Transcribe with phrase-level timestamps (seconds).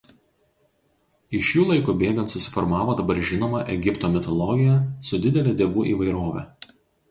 [1.39, 4.81] Iš jų laikui bėgant susiformavo dabar žinoma Egipto mitologija
[5.13, 6.47] su didele dievų įvairove.